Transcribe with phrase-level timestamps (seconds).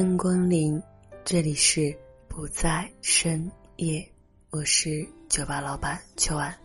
[0.00, 0.82] 欢迎光临，
[1.26, 1.94] 这里是
[2.26, 4.10] 不在深夜，
[4.48, 6.56] 我是酒吧老板秋安，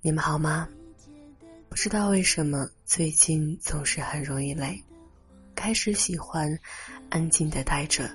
[0.00, 0.68] 你们好吗？
[1.68, 4.82] 不知道为什么最近总是很容易累，
[5.54, 6.58] 开始喜欢
[7.08, 8.10] 安静的待着，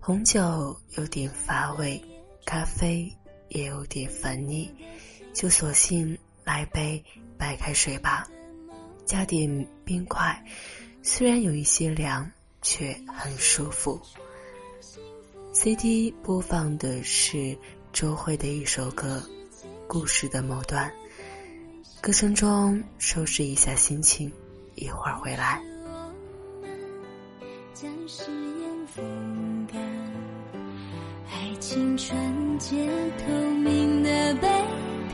[0.00, 2.02] 红酒有点乏味，
[2.46, 3.14] 咖啡
[3.50, 4.74] 也有点烦腻，
[5.34, 7.04] 就索性来杯
[7.36, 8.26] 白开水吧，
[9.04, 10.42] 加点冰块，
[11.02, 12.32] 虽然有一些凉。
[12.64, 14.00] 却很舒服。
[15.52, 17.56] CD 播放的是
[17.92, 19.22] 周蕙的一首歌
[19.86, 20.90] 《故事的某段》，
[22.00, 24.32] 歌声中收拾一下心情，
[24.74, 25.62] 一会儿回来。
[27.72, 29.80] 将誓言风干，
[31.30, 34.48] 爱情纯洁透明的被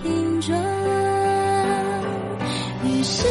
[0.00, 0.58] 拼装，
[2.84, 3.26] 于是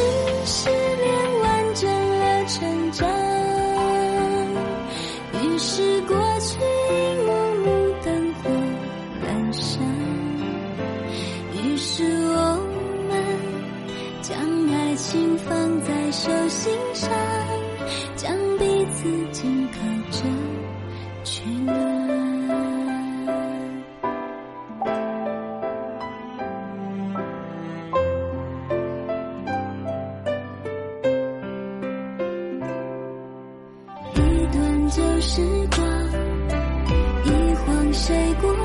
[35.22, 35.42] 时
[35.76, 35.86] 光
[37.26, 38.59] 一晃谁过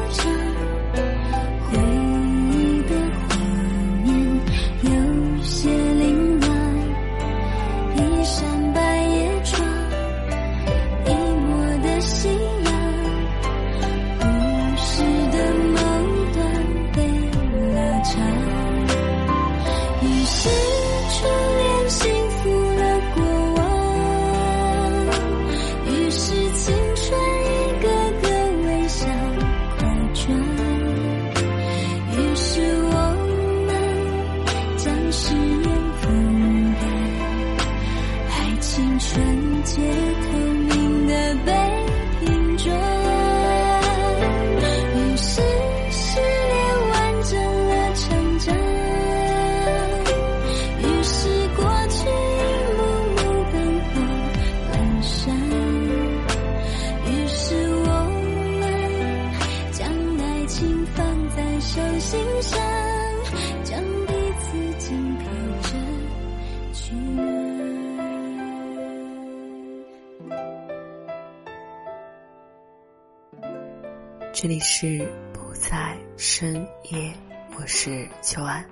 [74.34, 77.14] 这里是不在深夜，
[77.56, 78.68] 我是秋安。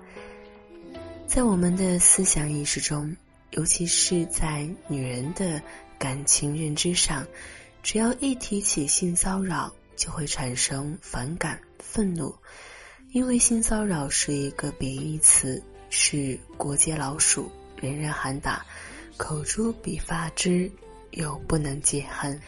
[1.28, 3.16] 在我们的思想意识中，
[3.52, 5.62] 尤其是在女人的
[6.00, 7.24] 感情认知上，
[7.80, 12.34] 只要一提起性骚扰，就会产生反感、愤怒，
[13.12, 18.66] 因为性骚扰是一个贬义词，是过街老鼠，人人喊打，
[19.16, 20.68] 口诛笔伐之，
[21.12, 22.40] 又不能解恨。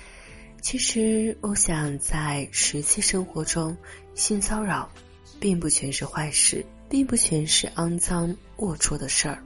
[0.64, 3.76] 其实，我想在实际生活中，
[4.14, 4.90] 性骚扰
[5.38, 9.44] 并不全是坏事，并不全是肮脏龌龊的事儿。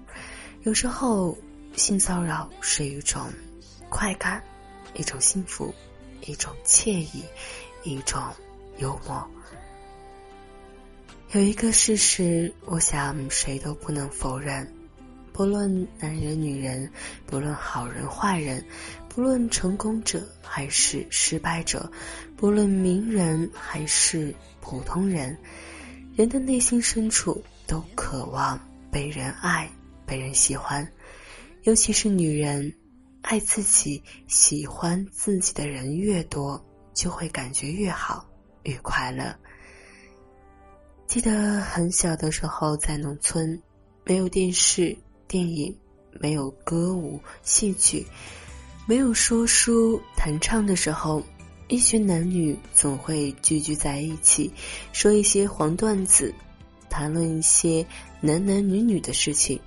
[0.62, 1.36] 有时候，
[1.74, 3.26] 性骚扰是一种
[3.88, 4.40] 快感，
[4.94, 5.74] 一种幸福，
[6.20, 7.24] 一种惬意，
[7.82, 8.22] 一种
[8.78, 9.28] 幽默。
[11.32, 14.72] 有一个事实，我想谁都不能否认。
[15.32, 16.90] 不论男人女人，
[17.24, 18.64] 不论好人坏人，
[19.18, 21.90] 不论成功者还是失败者，
[22.36, 25.36] 不论名人还是普通人，
[26.14, 28.56] 人的内心深处都渴望
[28.92, 29.68] 被人爱、
[30.06, 30.88] 被人喜欢。
[31.64, 32.72] 尤其是女人，
[33.22, 36.64] 爱自己、喜欢自己的人越多，
[36.94, 38.24] 就会感觉越好、
[38.62, 39.34] 越快乐。
[41.08, 43.60] 记得很小的时候，在农村，
[44.04, 44.96] 没有电视。
[45.26, 45.76] 电影
[46.20, 48.06] 没有歌舞戏剧，
[48.88, 51.22] 没有说书弹唱的时候，
[51.68, 54.50] 一群男女总会聚聚在一起，
[54.94, 56.32] 说一些黄段子，
[56.88, 57.84] 谈论一些
[58.22, 59.60] 男男女女的事情。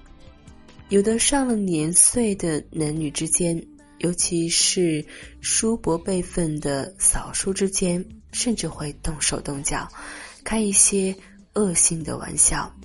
[0.89, 3.63] 有的上了年岁的男女之间，
[3.99, 5.05] 尤其是
[5.39, 9.87] 叔伯辈分的嫂叔之间，甚至会动手动脚，
[10.43, 11.15] 开一些
[11.53, 12.75] 恶性的玩笑。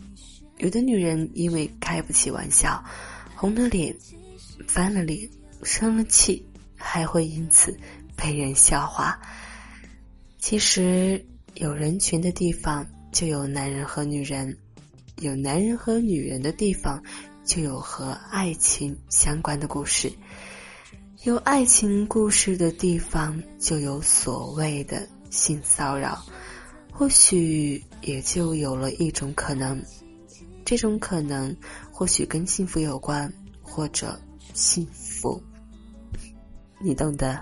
[0.58, 2.84] 有的女人因为开不起玩笑，
[3.34, 3.96] 红了脸、
[4.68, 5.26] 翻了脸、
[5.62, 7.76] 生了气，还会因此
[8.17, 9.20] 被人笑话。
[10.38, 14.56] 其实，有人群的地方就有男人和女人，
[15.17, 17.03] 有男人和女人的地方
[17.44, 20.12] 就有和爱情相关的故事，
[21.25, 26.25] 有爱情故事的地方就有所谓的性骚扰，
[26.93, 29.82] 或许也就有了一种可能。
[30.64, 31.56] 这种可能
[31.93, 33.32] 或许跟幸福有关，
[33.62, 34.20] 或者
[34.56, 35.41] 幸福，
[36.81, 37.38] 你懂得。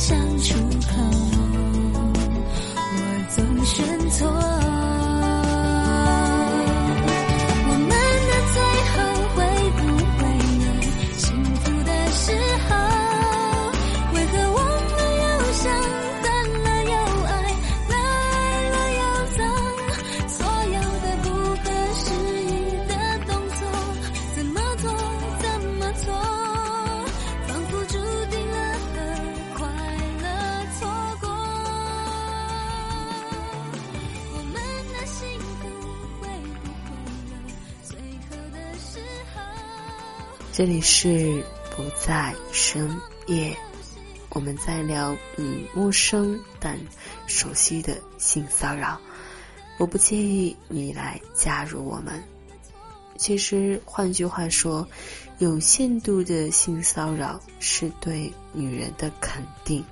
[0.00, 0.54] 想出
[0.88, 1.39] 口。
[40.60, 41.42] 这里是
[41.74, 42.94] 不在深
[43.26, 43.56] 夜，
[44.28, 46.78] 我们在聊你陌生但
[47.26, 49.00] 熟悉的性骚扰。
[49.78, 52.22] 我不介意你来加入我们。
[53.16, 54.86] 其实，换句话说，
[55.38, 59.82] 有限度的性骚扰是对女人的肯定。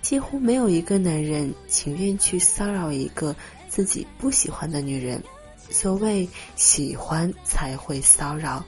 [0.00, 3.36] 几乎没有一个男人情愿去骚扰一个
[3.68, 5.22] 自己不喜欢的女人。
[5.70, 8.64] 所谓喜欢才会骚扰，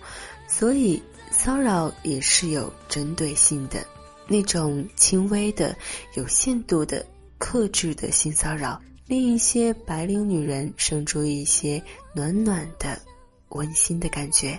[0.47, 1.03] 所以。
[1.35, 3.85] 骚扰也是有针对性的，
[4.27, 5.77] 那种轻微的、
[6.15, 7.05] 有限度的、
[7.39, 11.83] 克制的性骚扰，令一些白领女人生出一些
[12.15, 12.99] 暖暖的、
[13.51, 14.59] 温馨的感觉。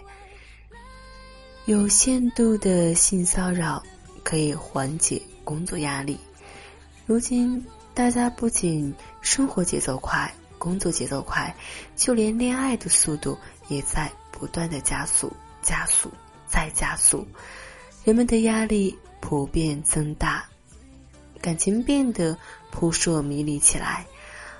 [1.65, 3.81] 有限度的性骚扰
[4.23, 6.19] 可以缓解工作压力。
[7.07, 7.65] 如今，
[7.95, 11.55] 大家不仅生活节奏快、工作节奏快，
[11.95, 15.31] 就连恋爱的速度也在不断的加速、
[15.63, 16.11] 加速。
[16.55, 17.27] 再加速，
[18.05, 20.47] 人们的压力普遍增大，
[21.41, 22.37] 感情变得
[22.71, 24.05] 扑朔迷离起来，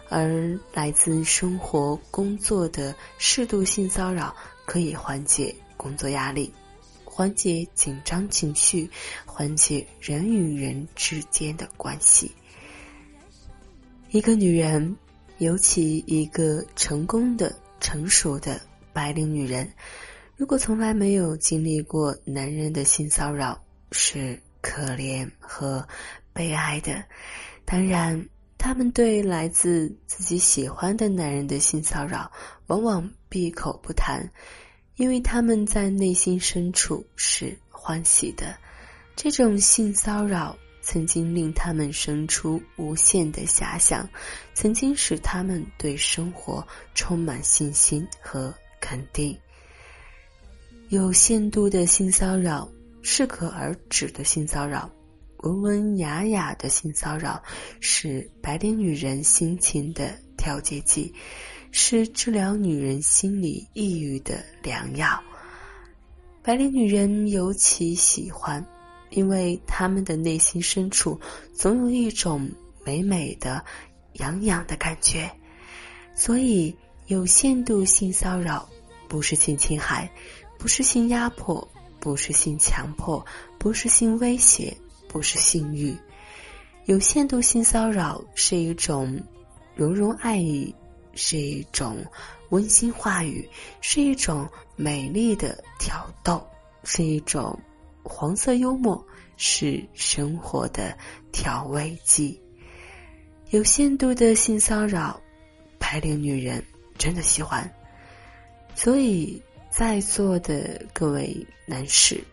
[0.09, 4.35] 而来自生活、工作的适度性骚扰
[4.65, 6.53] 可以缓解工作压力，
[7.05, 8.91] 缓解紧张情绪，
[9.25, 12.29] 缓解人与人之间的关系。
[14.11, 14.97] 一个女人，
[15.37, 18.59] 尤其一个成功的、成熟的
[18.91, 19.71] 白领女人。
[20.37, 23.63] 如果从来没有经历过男人的性骚扰，
[23.93, 25.87] 是可怜和
[26.33, 27.05] 悲哀的。
[27.63, 28.27] 当然，
[28.57, 32.29] 他们对来自自己喜欢的男人的性骚扰，
[32.67, 34.29] 往往闭口不谈，
[34.97, 38.57] 因为他们在内心深处是欢喜的。
[39.15, 44.09] 这种性骚扰曾经令他们生出无限的遐想，
[44.53, 49.37] 曾经使他们对生活充满信心和肯定。
[50.89, 52.69] 有限度的性骚扰，
[53.01, 54.91] 适可而止的性骚扰，
[55.37, 57.41] 温文雅雅的性骚扰
[57.79, 61.15] 是白领女人心情的调节剂，
[61.71, 65.23] 是治疗女人心理抑郁的良药。
[66.43, 68.63] 白领女人尤其喜欢，
[69.09, 71.19] 因为她们的内心深处
[71.51, 72.51] 总有一种
[72.85, 73.65] 美美的、
[74.13, 75.31] 痒痒的感觉，
[76.13, 76.77] 所以
[77.07, 78.69] 有限度性骚扰
[79.09, 80.11] 不是性侵害，
[80.57, 81.67] 不是性压迫。
[81.97, 83.25] 不是性强迫，
[83.57, 85.97] 不是性威胁，不是性欲，
[86.85, 89.19] 有限度性骚扰是一种
[89.73, 90.75] 融融爱意，
[91.15, 92.05] 是一种
[92.49, 93.49] 温馨话语，
[93.81, 96.45] 是一种美丽的挑逗，
[96.83, 97.59] 是一种
[98.03, 99.03] 黄色幽默，
[99.35, 100.95] 是生活的
[101.31, 102.39] 调味剂。
[103.49, 105.19] 有限度的性骚扰，
[105.79, 106.63] 白领女人
[106.99, 107.67] 真的喜欢，
[108.75, 109.41] 所以。
[109.77, 112.23] 在座的各位男士，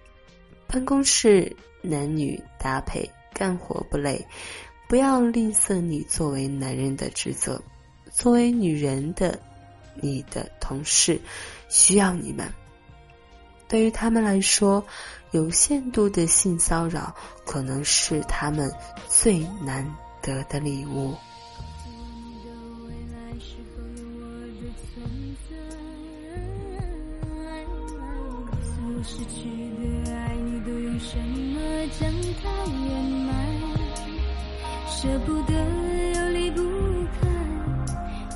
[0.68, 4.24] 办公室男女搭配干活不累，
[4.88, 7.60] 不要吝啬你作为男人的职责。
[8.12, 9.40] 作为女人的
[9.96, 11.20] 你的同事
[11.68, 12.48] 需要你们。
[13.66, 14.86] 对于他们来说，
[15.32, 17.12] 有限度的性骚扰
[17.44, 18.72] 可能是他们
[19.08, 21.16] 最难得的礼物。
[35.02, 35.52] 舍不得
[36.14, 36.62] 又离不
[37.20, 37.26] 开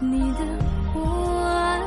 [0.01, 0.41] 你的
[0.95, 0.99] 我
[1.45, 1.81] 爱，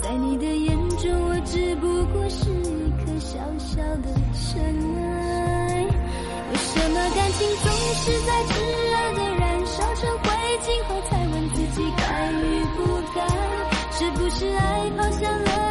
[0.00, 5.84] 在你的眼中，我只不过是一颗小小的尘埃。
[6.52, 10.30] 为什么感情总是在炽热的燃烧成灰
[10.62, 12.78] 烬后，才问自己该与不
[13.12, 13.26] 该？
[13.90, 15.65] 是不是爱跑向了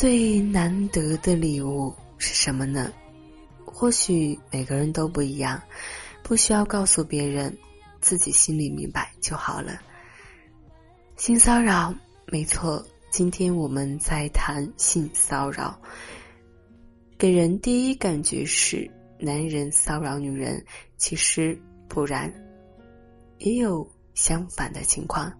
[0.00, 2.90] 最难得的礼物是什么呢？
[3.66, 5.62] 或许每个人都不一样，
[6.22, 7.54] 不需要告诉别人，
[8.00, 9.78] 自己心里明白就好了。
[11.18, 11.94] 性骚扰，
[12.28, 15.78] 没错，今天我们在谈性骚扰，
[17.18, 20.64] 给人第一感觉是男人骚扰女人，
[20.96, 22.32] 其实不然，
[23.36, 25.30] 也有相反的情况。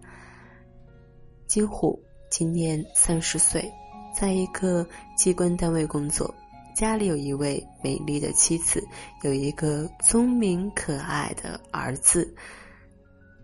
[1.47, 1.99] 金虎
[2.29, 3.67] 今年三十岁。
[4.13, 4.85] 在一个
[5.17, 6.33] 机关单位工作，
[6.75, 8.85] 家里有一位美丽的妻子，
[9.23, 12.33] 有一个聪明可爱的儿子。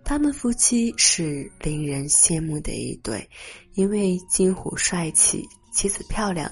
[0.03, 3.29] 他们夫妻是令人羡慕的一对，
[3.73, 6.49] 因为金虎帅气，妻子漂亮，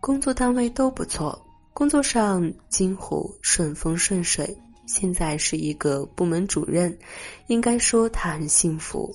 [0.00, 1.40] 工作单位都不错。
[1.72, 6.98] 工作上，金虎顺风顺水，现在是一个部门主任，
[7.46, 9.14] 应该说他很幸福，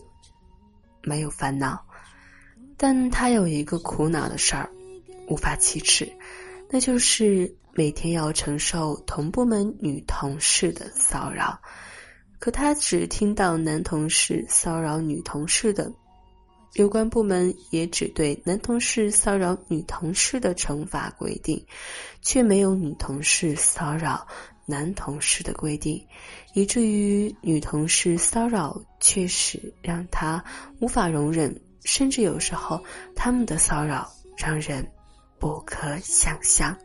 [1.02, 1.84] 没有烦恼。
[2.84, 4.68] 但他有一个苦恼的事儿，
[5.28, 6.12] 无法启齿，
[6.68, 11.62] 那就是每天要承受同部门女同事的骚扰。
[12.40, 15.94] 可他只听到男同事骚扰女同事的，
[16.74, 21.64] 有关部门也只对男同事骚扰女同事的惩罚规定，
[22.24, 24.26] 却没有女同事骚扰
[24.66, 26.04] 男同事的规定，
[26.56, 30.44] 以至于女同事骚扰确实让他
[30.80, 31.62] 无法容忍。
[31.84, 32.84] 甚至有时候，
[33.16, 34.92] 他们的骚扰让人
[35.40, 36.78] 不可想象。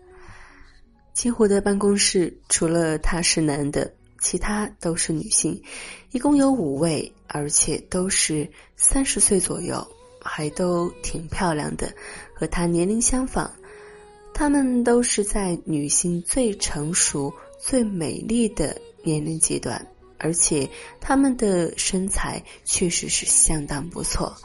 [1.13, 5.63] 金湖的办公室除了他是男的，其他都是女性，
[6.11, 9.87] 一共有五位，而且都是三十岁左右，
[10.21, 11.95] 还都挺漂亮的，
[12.35, 13.51] 和他年龄相仿。
[14.35, 19.87] 他们都是在女性最成熟、最美丽的年龄阶段，
[20.19, 20.69] 而且
[21.01, 24.37] 他们的身材确实是相当不错。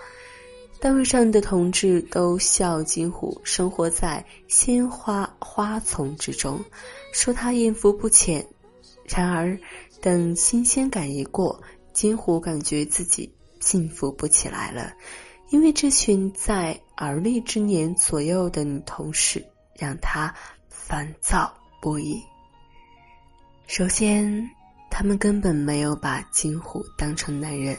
[0.82, 6.60] 单位上的同志都笑金虎生活在鲜花花丛之中，
[7.14, 8.44] 说他艳福不浅。
[9.06, 9.56] 然而，
[10.02, 11.62] 等新鲜感一过，
[11.94, 14.92] 金虎感觉自己幸福不起来了，
[15.52, 19.46] 因为这群在而立之年左右的女同事
[19.78, 20.34] 让他
[20.68, 22.20] 烦躁不已。
[23.68, 24.50] 首先，
[24.90, 27.78] 他们根本没有把金虎当成男人。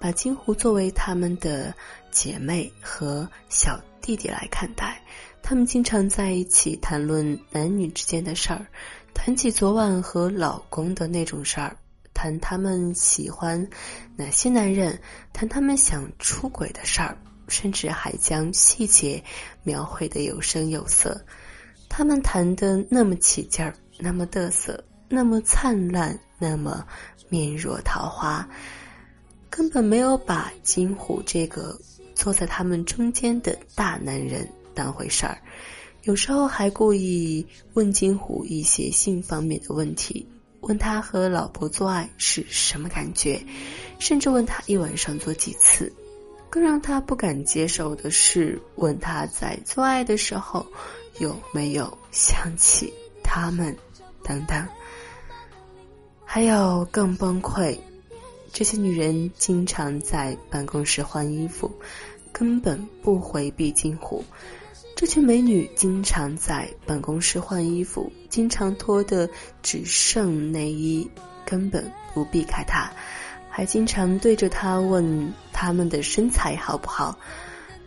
[0.00, 1.74] 把金湖作为他们的
[2.10, 4.98] 姐妹和小弟弟来看待，
[5.42, 8.66] 他们经常在一起谈论男女之间的事儿，
[9.12, 11.76] 谈起昨晚和老公的那种事儿，
[12.14, 13.68] 谈他们喜欢
[14.16, 14.98] 哪些男人，
[15.34, 19.22] 谈他们想出轨的事儿，甚至还将细节
[19.64, 21.22] 描绘的有声有色。
[21.90, 26.86] 他们谈得那么起劲儿，那么得瑟，那么灿烂，那么
[27.28, 28.48] 面若桃花，
[29.50, 31.78] 根本没有把金虎这个
[32.14, 35.36] 坐在他们中间的大男人当回事儿。
[36.04, 40.26] 有时候还故意问金虎一些性方面的问题，
[40.60, 43.42] 问他和老婆做爱是什么感觉，
[43.98, 45.92] 甚至问他一晚上做几次。
[46.48, 50.66] 更让他不敢接受的是，问他在做爱的时候
[51.18, 52.92] 有没有想起
[53.22, 53.76] 他们，
[54.24, 54.66] 等等。
[56.24, 57.78] 还有更崩溃，
[58.52, 61.70] 这些女人经常在办公室换衣服，
[62.32, 64.24] 根本不回避金虎。
[64.96, 69.30] 这群美女经常在办公室换衣服，经常脱的
[69.62, 71.08] 只剩内衣，
[71.46, 72.92] 根本不避开他。
[73.48, 77.18] 还经常对着他问他们的身材好不好，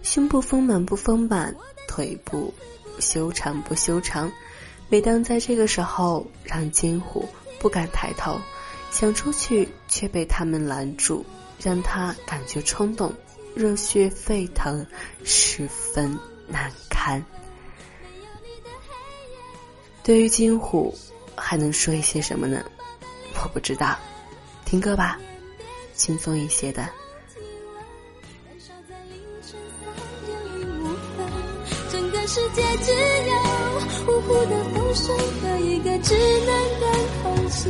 [0.02, 1.56] 胸部丰满不丰满，
[1.88, 2.54] 腿部
[3.00, 4.32] 修长不修长。
[4.90, 7.28] 每当在这个时候，让金虎
[7.60, 8.40] 不敢抬头，
[8.94, 11.26] 想出去却被他们拦住，
[11.60, 13.12] 让他感觉冲动、
[13.56, 14.86] 热血沸腾，
[15.24, 17.22] 十分难堪。
[20.04, 20.96] 对于金虎，
[21.36, 22.64] 还能说一些什么呢？
[23.44, 23.98] 我不知道，
[24.64, 25.20] 听歌吧。
[25.96, 26.88] 轻松一些的。
[32.26, 32.92] 世界只
[33.28, 33.34] 有
[34.06, 36.86] 呼呼的风声和一个稚嫩的
[37.22, 37.70] 空气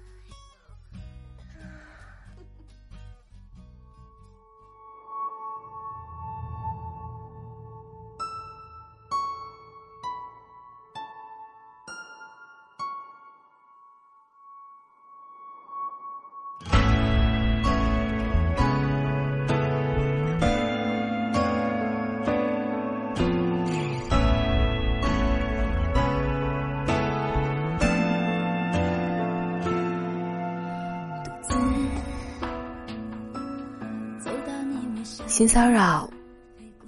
[35.41, 36.07] 性骚扰，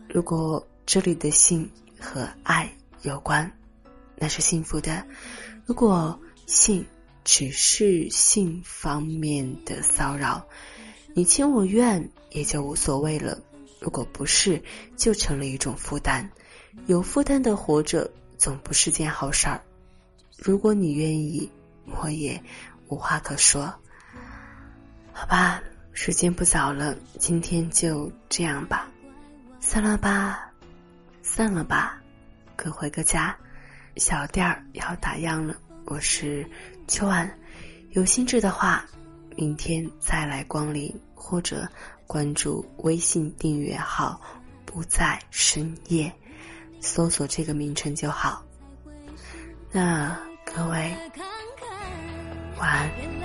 [0.08, 1.68] 如果这里的性
[2.00, 3.52] 和爱有关，
[4.16, 5.04] 那是幸福的；
[5.66, 6.86] 如果性
[7.24, 10.46] 只是性方面的骚扰，
[11.16, 13.40] 你情我愿也就无所谓了。
[13.82, 14.62] 如果不是，
[14.96, 16.30] 就成了一种负担。
[16.86, 19.60] 有负担的活着，总不是件好事儿。
[20.38, 21.50] 如果你愿意，
[21.88, 22.40] 我也
[22.88, 23.74] 无话可说。
[25.12, 25.60] 好吧。
[25.94, 28.88] 时间不早了，今天就这样吧，
[29.60, 30.52] 散了吧，
[31.22, 32.02] 散了吧，
[32.56, 33.36] 各回各家。
[33.98, 36.46] 小店儿要打烊了，我是
[36.88, 37.32] 秋安，
[37.92, 38.84] 有兴致的话，
[39.38, 41.70] 明天再来光临，或者
[42.08, 44.20] 关注微信订阅号
[44.66, 46.12] “不在深夜”，
[46.82, 48.44] 搜索这个名称就好。
[49.72, 50.92] 那各位
[52.58, 53.23] 晚安。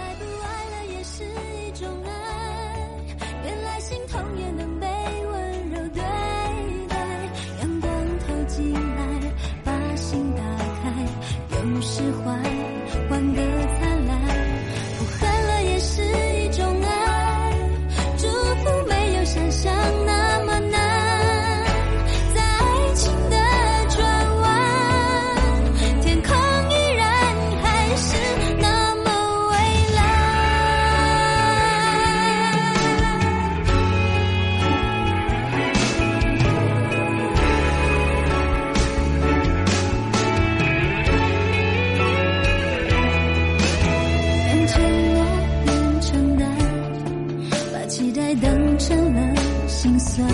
[49.98, 50.28] 算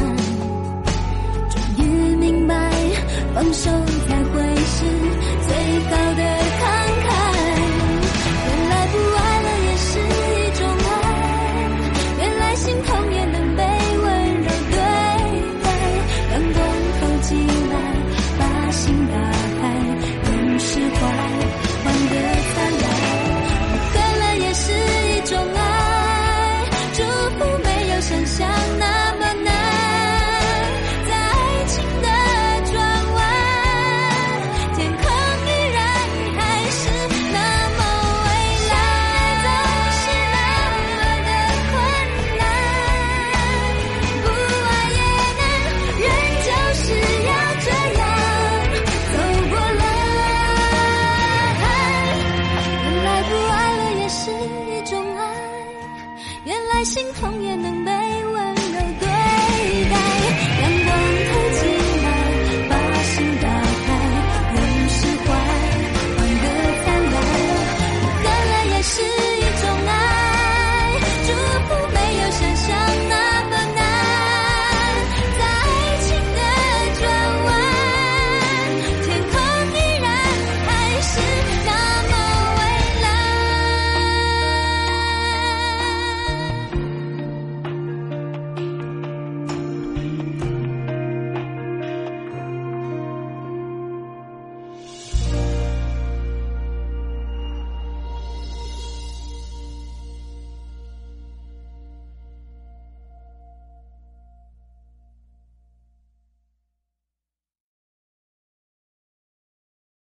[1.49, 2.55] 终于明白
[3.35, 3.71] 放手